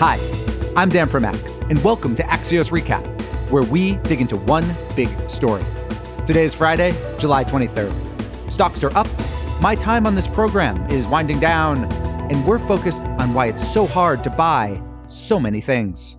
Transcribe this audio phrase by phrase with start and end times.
[0.00, 0.18] Hi,
[0.76, 3.04] I'm Dan Primack, and welcome to Axios Recap,
[3.50, 4.64] where we dig into one
[4.96, 5.62] big story.
[6.26, 7.92] Today is Friday, July 23rd.
[8.50, 9.06] Stocks are up
[9.60, 11.84] my time on this program is winding down,
[12.32, 16.16] and we're focused on why it's so hard to buy so many things.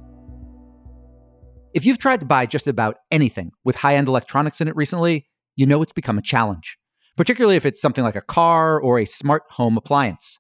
[1.74, 5.26] If you've tried to buy just about anything with high end electronics in it recently,
[5.56, 6.78] you know it's become a challenge,
[7.18, 10.38] particularly if it's something like a car or a smart home appliance.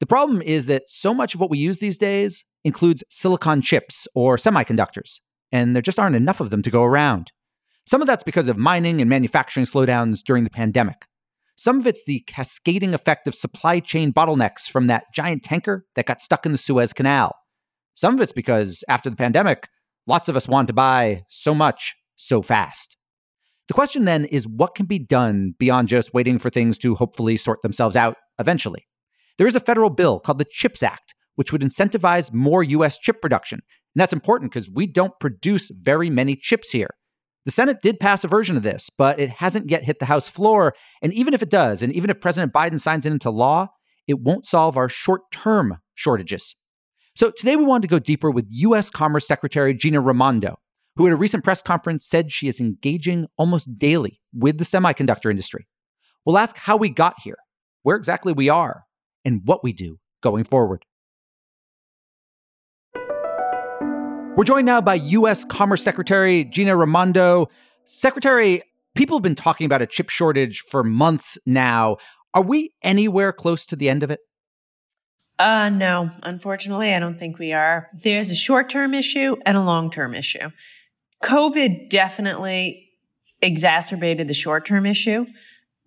[0.00, 4.06] The problem is that so much of what we use these days includes silicon chips
[4.14, 7.32] or semiconductors, and there just aren't enough of them to go around.
[7.86, 11.06] Some of that's because of mining and manufacturing slowdowns during the pandemic.
[11.56, 16.06] Some of it's the cascading effect of supply chain bottlenecks from that giant tanker that
[16.06, 17.34] got stuck in the Suez Canal.
[17.94, 19.68] Some of it's because after the pandemic,
[20.06, 22.96] lots of us want to buy so much so fast.
[23.66, 27.36] The question then is what can be done beyond just waiting for things to hopefully
[27.36, 28.86] sort themselves out eventually?
[29.38, 33.22] There is a federal bill called the CHIPS Act, which would incentivize more US chip
[33.22, 33.60] production.
[33.94, 36.90] And that's important because we don't produce very many chips here.
[37.44, 40.28] The Senate did pass a version of this, but it hasn't yet hit the House
[40.28, 40.74] floor.
[41.00, 43.68] And even if it does, and even if President Biden signs it into law,
[44.06, 46.56] it won't solve our short term shortages.
[47.14, 48.90] So today we wanted to go deeper with U.S.
[48.90, 50.56] Commerce Secretary Gina Raimondo,
[50.96, 55.30] who at a recent press conference said she is engaging almost daily with the semiconductor
[55.30, 55.66] industry.
[56.26, 57.38] We'll ask how we got here,
[57.82, 58.84] where exactly we are,
[59.28, 60.84] and what we do going forward.
[64.36, 65.44] We're joined now by U.S.
[65.44, 67.48] Commerce Secretary Gina Raimondo.
[67.84, 68.62] Secretary,
[68.94, 71.96] people have been talking about a chip shortage for months now.
[72.34, 74.20] Are we anywhere close to the end of it?
[75.38, 77.88] Uh, no, unfortunately, I don't think we are.
[77.92, 80.50] There's a short term issue and a long term issue.
[81.22, 82.88] COVID definitely
[83.42, 85.26] exacerbated the short term issue.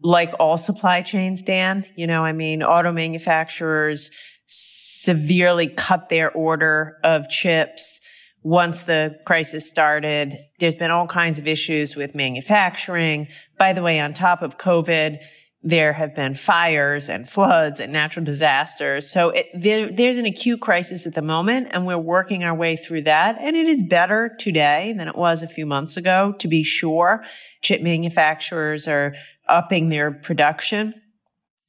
[0.04, 4.10] Like all supply chains, Dan, you know, I mean, auto manufacturers
[4.48, 8.02] severely cut their order of chips
[8.44, 10.38] once the crisis started.
[10.60, 13.28] There's been all kinds of issues with manufacturing.
[13.58, 15.24] By the way, on top of COVID,
[15.64, 19.12] there have been fires and floods and natural disasters.
[19.12, 22.76] So it, there, there's an acute crisis at the moment and we're working our way
[22.76, 23.38] through that.
[23.40, 27.24] And it is better today than it was a few months ago, to be sure.
[27.62, 29.14] Chip manufacturers are
[29.52, 30.94] upping their production.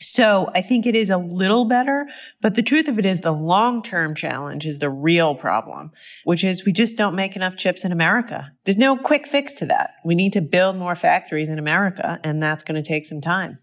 [0.00, 2.06] So I think it is a little better,
[2.41, 5.92] but the truth of it is the long-term challenge is the real problem,
[6.25, 8.50] which is we just don't make enough chips in America.
[8.65, 9.91] There's no quick fix to that.
[10.04, 13.59] We need to build more factories in America, and that's going to take some time.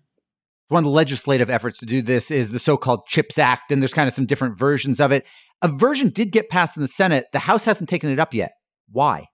[0.69, 3.94] One of the legislative efforts to do this is the so-called CHIPS Act, and there's
[3.94, 5.25] kind of some different versions of it.
[5.62, 7.25] A version did get passed in the Senate.
[7.34, 8.52] The House hasn't taken it up yet.
[8.90, 9.25] Why?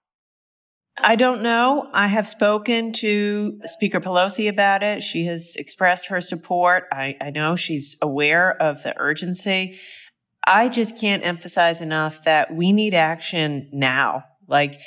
[0.98, 1.90] I don't know.
[1.94, 5.04] I have spoken to Speaker Pelosi about it.
[5.04, 6.86] She has expressed her support.
[6.92, 9.78] I, I know she's aware of the urgency.
[10.48, 14.24] I just can't emphasize enough that we need action now.
[14.48, 14.80] Like,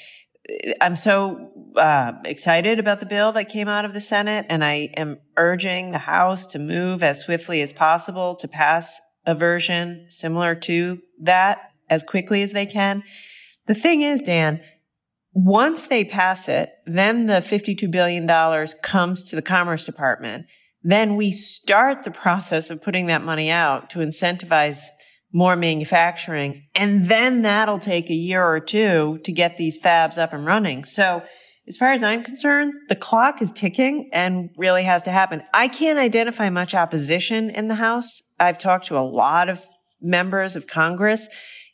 [0.81, 4.91] I'm so uh, excited about the bill that came out of the Senate, and I
[4.97, 10.55] am urging the House to move as swiftly as possible to pass a version similar
[10.55, 11.59] to that
[11.91, 13.03] as quickly as they can.
[13.67, 14.63] The thing is, Dan,
[15.45, 18.27] once they pass it, then the $52 billion
[18.83, 20.47] comes to the Commerce Department.
[20.83, 24.83] Then we start the process of putting that money out to incentivize
[25.33, 26.65] more manufacturing.
[26.75, 30.85] And then that'll take a year or two to get these fabs up and running.
[30.85, 31.23] So
[31.69, 35.43] as far as I'm concerned, the clock is ticking and really has to happen.
[35.55, 38.23] I can't identify much opposition in the House.
[38.41, 39.65] I've talked to a lot of
[40.01, 41.29] members of Congress.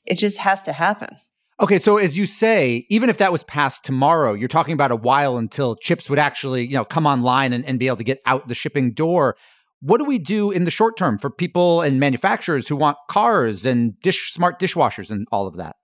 [0.05, 1.17] It just has to happen.
[1.61, 4.97] Okay, so as you say, even if that was passed tomorrow, you're talking about a
[4.97, 8.21] while until chips would actually, you know, come online and, and be able to get
[8.27, 9.37] out the shipping door.
[9.81, 13.65] What do we do in the short term for people and manufacturers who want cars
[13.65, 15.77] and dish smart dishwashers and all of that?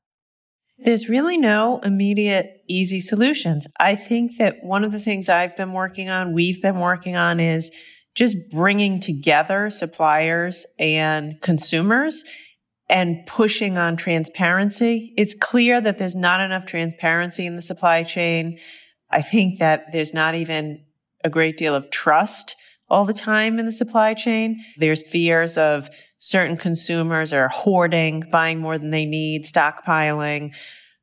[0.79, 3.67] There's really no immediate easy solutions.
[3.79, 7.39] I think that one of the things I've been working on, we've been working on
[7.39, 7.71] is
[8.17, 12.25] just bringing together suppliers and consumers
[12.91, 15.15] and pushing on transparency.
[15.17, 18.59] It's clear that there's not enough transparency in the supply chain.
[19.11, 20.85] I think that there's not even
[21.25, 22.57] a great deal of trust
[22.89, 24.63] all the time in the supply chain.
[24.77, 25.91] There's fears of
[26.23, 30.55] Certain consumers are hoarding, buying more than they need, stockpiling.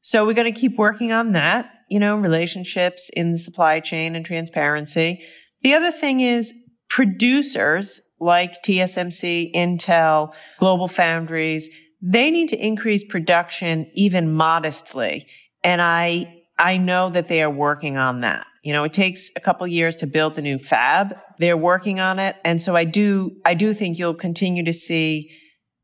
[0.01, 4.15] So we're going to keep working on that, you know, relationships in the supply chain
[4.15, 5.23] and transparency.
[5.63, 6.53] The other thing is
[6.87, 11.69] producers like TSMC, Intel, Global Foundries,
[12.01, 15.27] they need to increase production even modestly.
[15.63, 18.45] And I, I know that they are working on that.
[18.63, 21.15] You know, it takes a couple years to build the new fab.
[21.39, 22.35] They're working on it.
[22.43, 25.29] And so I do, I do think you'll continue to see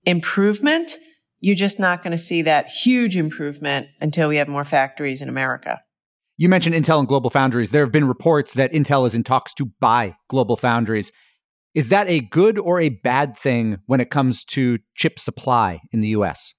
[0.06, 0.97] improvement.
[1.39, 5.30] You're just not going to see that huge improvement until we have more factories in
[5.30, 5.81] America.
[6.35, 7.71] You mentioned Intel and Global Foundries.
[7.71, 11.12] There have been reports that Intel is in talks to buy Global Foundries.
[11.74, 16.02] Is that a good or a bad thing when it comes to chip supply in
[16.02, 16.54] the US?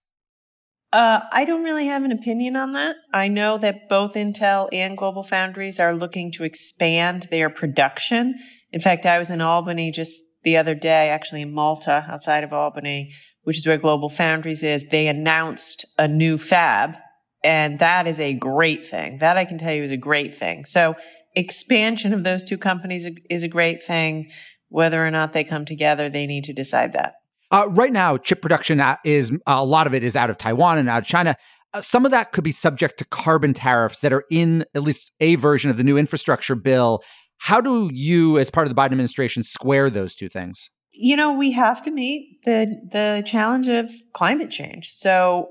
[0.93, 2.96] Uh, I don't really have an opinion on that.
[3.12, 8.37] I know that both Intel and Global Foundries are looking to expand their production.
[8.72, 12.52] In fact, I was in Albany just the other day, actually in Malta, outside of
[12.52, 13.10] Albany,
[13.43, 14.84] which is where Global Foundries is.
[14.90, 16.94] They announced a new fab,
[17.43, 19.19] and that is a great thing.
[19.19, 20.64] That I can tell you is a great thing.
[20.64, 20.94] So
[21.34, 24.31] expansion of those two companies is a great thing.
[24.74, 27.14] Whether or not they come together, they need to decide that.
[27.52, 30.88] Uh, right now, chip production is a lot of it is out of Taiwan and
[30.88, 31.36] out of China.
[31.72, 35.12] Uh, some of that could be subject to carbon tariffs that are in at least
[35.20, 37.04] a version of the new infrastructure bill.
[37.38, 40.70] How do you, as part of the Biden administration, square those two things?
[40.90, 44.90] You know, we have to meet the the challenge of climate change.
[44.90, 45.50] So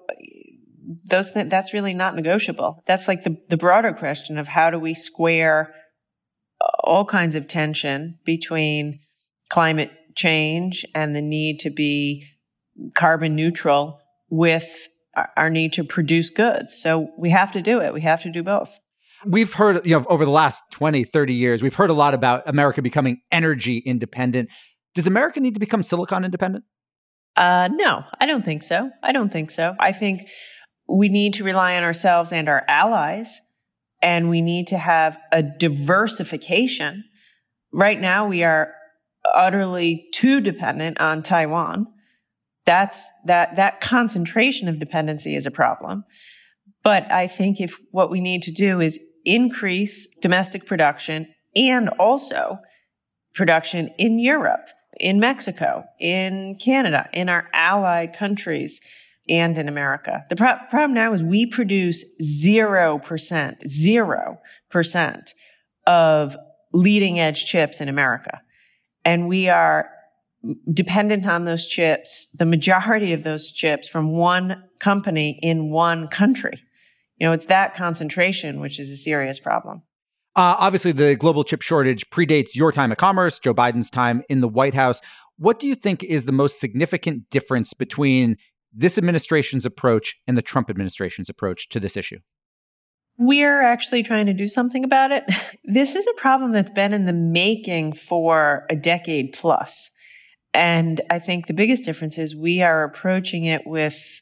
[1.06, 2.84] those th- that's really not negotiable.
[2.88, 5.74] That's like the the broader question of how do we square
[6.84, 9.00] all kinds of tension between
[9.50, 12.26] climate change and the need to be
[12.96, 14.00] carbon neutral
[14.30, 14.88] with
[15.38, 16.74] our need to produce goods.
[16.74, 17.94] So we have to do it.
[17.94, 18.80] We have to do both.
[19.26, 22.44] We've heard, you know, over the last 20, 30 years, we've heard a lot about
[22.48, 24.50] America becoming energy independent.
[24.96, 26.66] Does America need to become silicon independent?
[27.36, 28.92] Uh, no, I don't think so.
[29.02, 29.76] I don't think so.
[29.80, 30.28] I think
[30.88, 33.40] we need to rely on ourselves and our allies,
[34.02, 37.06] and we need to have a diversification.
[37.72, 38.74] Right now, we are
[39.34, 41.88] utterly too dependent on Taiwan.
[42.66, 46.06] That's that that concentration of dependency is a problem.
[46.84, 52.60] But I think if what we need to do is increase domestic production and also
[53.34, 54.68] production in Europe,
[55.00, 58.82] in Mexico, in Canada, in our allied countries,
[59.30, 60.26] and in America.
[60.30, 63.00] The pro- problem now is we produce 0%,
[63.66, 65.34] 0%
[65.88, 66.38] of
[66.74, 68.42] leading edge chips in America
[69.06, 69.90] and we are
[70.72, 76.62] dependent on those chips, the majority of those chips from one company in one country.
[77.18, 79.84] You know, it's that concentration, which is a serious problem.
[80.36, 84.42] Uh, obviously, the global chip shortage predates your time at Commerce, Joe Biden's time in
[84.42, 85.00] the White House.
[85.38, 88.38] What do you think is the most significant difference between
[88.74, 92.18] this administration's approach and the Trump administration's approach to this issue?
[93.18, 95.24] We're actually trying to do something about it.
[95.66, 99.90] This is a problem that's been in the making for a decade plus.
[100.54, 104.22] And I think the biggest difference is we are approaching it with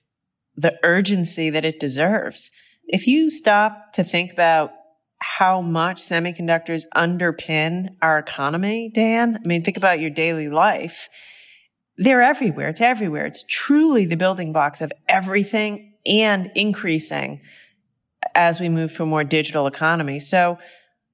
[0.56, 2.52] the urgency that it deserves.
[2.86, 4.72] If you stop to think about
[5.18, 11.10] how much semiconductors underpin our economy, Dan, I mean, think about your daily life.
[11.98, 12.70] They're everywhere.
[12.70, 13.26] It's everywhere.
[13.26, 17.42] It's truly the building blocks of everything and increasing
[18.36, 20.20] as we move to a more digital economy.
[20.20, 20.58] So,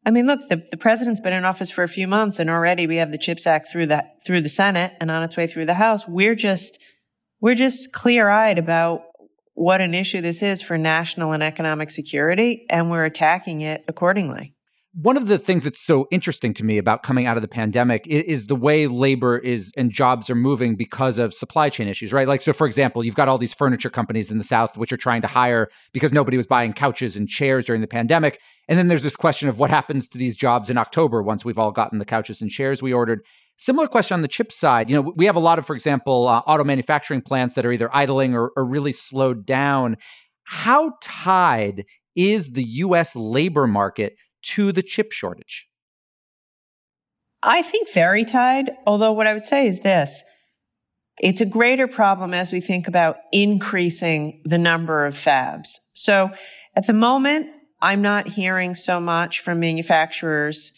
[0.06, 2.88] I mean, look, the, the president's been in office for a few months and already
[2.88, 5.66] we have the CHIPS Act through that, through the Senate and on its way through
[5.66, 6.08] the House.
[6.08, 6.80] We're just,
[7.42, 9.02] we're just clear eyed about
[9.54, 14.54] what an issue this is for national and economic security, and we're attacking it accordingly
[15.00, 18.08] one of the things that's so interesting to me about coming out of the pandemic
[18.08, 22.12] is, is, the way labor is and jobs are moving because of supply chain issues,
[22.12, 22.28] right?
[22.28, 24.98] Like, so for example, you've got all these furniture companies in the South which are
[24.98, 28.40] trying to hire because nobody was buying couches and chairs during the pandemic.
[28.68, 31.60] And then there's this question of what happens to these jobs in October once we've
[31.60, 33.22] all gotten the couches and chairs we ordered.
[33.58, 34.90] Similar question on the chip side.
[34.90, 37.72] You know, we have a lot of, for example, uh, auto manufacturing plants that are
[37.72, 39.98] either idling or, or really slowed down.
[40.44, 41.86] How tied
[42.16, 44.16] is the US labor market
[44.56, 45.68] to the chip shortage?
[47.44, 50.24] I think very tied, although what I would say is this.
[51.20, 55.80] It's a greater problem as we think about increasing the number of fabs.
[55.94, 56.30] So
[56.76, 57.48] at the moment,
[57.82, 60.72] I'm not hearing so much from manufacturers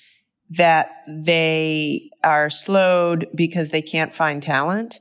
[0.52, 5.00] that they are slowed because they can't find talent.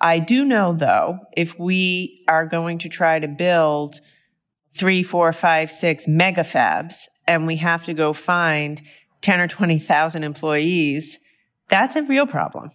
[0.00, 4.00] I do know though, if we are going to try to build
[4.70, 8.82] three, four, five, six mega fabs and we have to go find
[9.20, 11.20] 10 or 20,000 employees,
[11.68, 12.70] that's a real problem.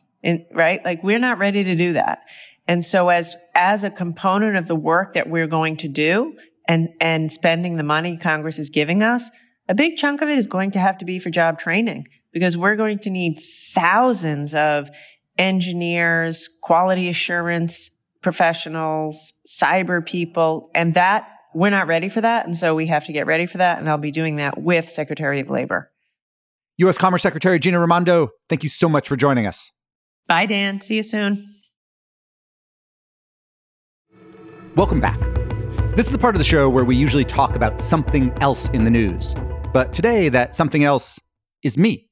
[0.54, 0.84] right?
[0.86, 2.20] Like we're not ready to do that.
[2.68, 6.90] And so as, as a component of the work that we're going to do and,
[7.02, 9.30] and spending the money Congress is giving us,
[9.68, 12.56] a big chunk of it is going to have to be for job training because
[12.56, 13.40] we're going to need
[13.74, 14.90] thousands of
[15.38, 17.90] engineers, quality assurance
[18.22, 22.46] professionals, cyber people, and that we're not ready for that.
[22.46, 23.80] And so we have to get ready for that.
[23.80, 25.92] And I'll be doing that with Secretary of Labor.
[26.78, 26.98] U.S.
[26.98, 29.72] Commerce Secretary Gina Raimondo, thank you so much for joining us.
[30.28, 30.82] Bye, Dan.
[30.82, 31.50] See you soon.
[34.76, 35.20] Welcome back.
[35.96, 38.86] This is the part of the show where we usually talk about something else in
[38.86, 39.36] the news.
[39.72, 41.20] But today, that something else
[41.62, 42.10] is me.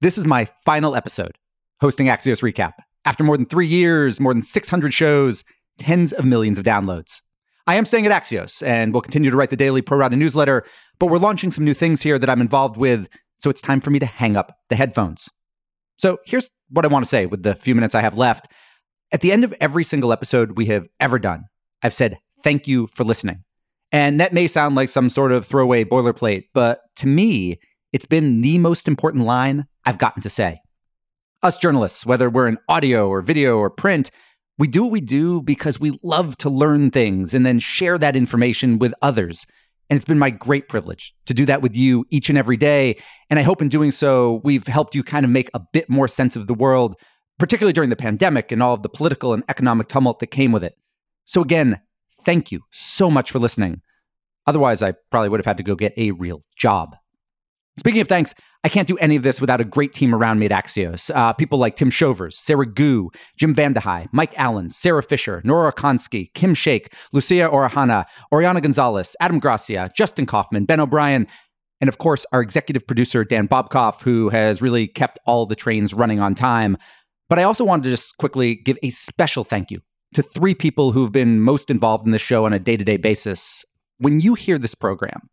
[0.00, 1.36] This is my final episode
[1.80, 2.74] hosting Axios Recap.
[3.04, 5.42] After more than three years, more than 600 shows,
[5.78, 7.20] tens of millions of downloads.
[7.66, 10.64] I am staying at Axios and will continue to write the daily Pro Rata newsletter,
[10.98, 13.90] but we're launching some new things here that I'm involved with, so it's time for
[13.90, 15.28] me to hang up the headphones.
[15.96, 18.48] So here's what I want to say with the few minutes I have left.
[19.12, 21.44] At the end of every single episode we have ever done,
[21.82, 23.44] I've said, thank you for listening.
[23.92, 27.60] And that may sound like some sort of throwaway boilerplate, but to me,
[27.92, 30.60] it's been the most important line I've gotten to say.
[31.42, 34.10] Us journalists, whether we're in audio or video or print,
[34.62, 38.14] we do what we do because we love to learn things and then share that
[38.14, 39.44] information with others.
[39.90, 42.96] And it's been my great privilege to do that with you each and every day.
[43.28, 46.06] And I hope in doing so, we've helped you kind of make a bit more
[46.06, 46.94] sense of the world,
[47.40, 50.62] particularly during the pandemic and all of the political and economic tumult that came with
[50.62, 50.74] it.
[51.24, 51.80] So, again,
[52.24, 53.80] thank you so much for listening.
[54.46, 56.94] Otherwise, I probably would have had to go get a real job.
[57.78, 60.46] Speaking of thanks, I can't do any of this without a great team around me
[60.46, 61.10] at Axios.
[61.14, 66.32] Uh, people like Tim Shovers, Sara Goo, Jim VandeHei, Mike Allen, Sara Fischer, Nora Konsky,
[66.34, 71.26] Kim Shake, Lucia Orahana, Oriana Gonzalez, Adam Gracia, Justin Kaufman, Ben O'Brien,
[71.80, 75.92] and of course, our executive producer, Dan Bobkoff, who has really kept all the trains
[75.92, 76.76] running on time.
[77.28, 79.80] But I also wanted to just quickly give a special thank you
[80.14, 82.98] to three people who've been most involved in the show on a day to day
[82.98, 83.64] basis.
[83.98, 85.28] When you hear this program,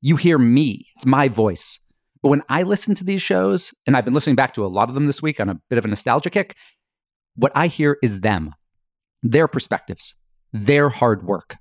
[0.00, 1.78] you hear me, it's my voice.
[2.22, 4.88] But when I listen to these shows, and I've been listening back to a lot
[4.88, 6.56] of them this week on a bit of a nostalgia kick,
[7.34, 8.54] what I hear is them,
[9.22, 10.14] their perspectives,
[10.52, 11.56] their hard work.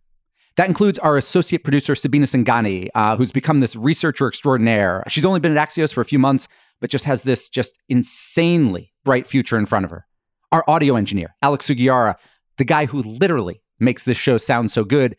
[0.57, 5.03] That includes our associate producer, Sabina Singani, uh, who's become this researcher extraordinaire.
[5.07, 6.47] She's only been at Axios for a few months,
[6.81, 10.05] but just has this just insanely bright future in front of her.
[10.51, 12.15] Our audio engineer, Alex Sugiura,
[12.57, 15.15] the guy who literally makes this show sound so good,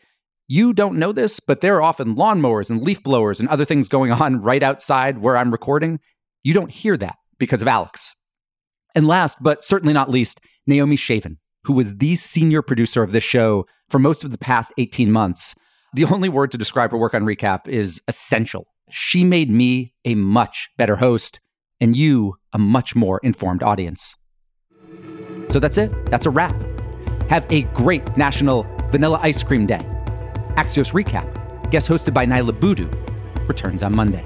[0.52, 3.88] you don't know this, but there are often lawnmowers and leaf blowers and other things
[3.88, 5.98] going on right outside where I'm recording.
[6.44, 8.14] You don't hear that because of Alex.
[8.94, 13.24] And last, but certainly not least, Naomi Shavin, who was the senior producer of this
[13.24, 15.54] show for most of the past 18 months.
[15.94, 18.66] The only word to describe her work on Recap is essential.
[18.90, 21.40] She made me a much better host
[21.80, 24.16] and you a much more informed audience.
[25.48, 26.10] So that's it.
[26.10, 26.54] That's a wrap.
[27.30, 29.80] Have a great National Vanilla Ice Cream Day.
[30.56, 32.90] Axios Recap, guest hosted by Niala Boodhoo,
[33.46, 34.24] returns on Monday.